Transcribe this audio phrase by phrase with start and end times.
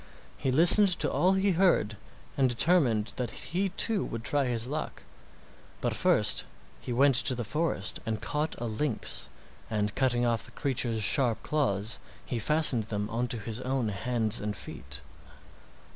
[0.35, 1.95] He listened to all he heard
[2.35, 5.03] and determined that he too would try his luck.
[5.79, 6.45] But first
[6.79, 9.29] he went to the forest and caught a lynx,
[9.69, 14.41] and cutting off the creature's sharp claws, he fastened them on to his own hands
[14.41, 15.01] and feet.